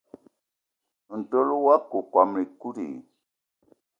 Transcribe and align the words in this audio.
Ntol 1.17 1.49
wakokóm 1.65 2.31
ekut 2.43 2.77
i? 2.87 2.89